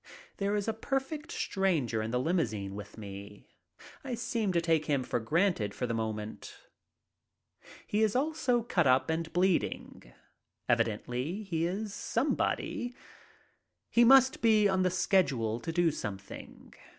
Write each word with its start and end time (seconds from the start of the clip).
There 0.37 0.55
is 0.55 0.67
a 0.67 0.73
perfect 0.73 1.31
stranger 1.31 2.01
in 2.01 2.09
the 2.09 2.19
limousine 2.19 2.73
with 2.73 2.97
me. 2.97 3.51
I 4.03 4.15
seem 4.15 4.51
to 4.51 4.59
take 4.59 4.85
him 4.87 5.03
for 5.03 5.19
granted 5.19 5.75
for 5.75 5.85
the 5.85 5.93
moment. 5.93 6.55
He 7.85 8.01
is 8.01 8.15
also 8.15 8.63
cut 8.63 8.87
up 8.87 9.11
and 9.11 9.31
bleeding. 9.31 10.11
Evidently 10.67 11.43
he 11.43 11.67
is 11.67 11.93
somebody. 11.93 12.95
He 13.91 14.03
must 14.03 14.41
be 14.41 14.67
on 14.67 14.81
the 14.81 14.89
schedule 14.89 15.59
to 15.59 15.71
do 15.71 15.91
something. 15.91 16.73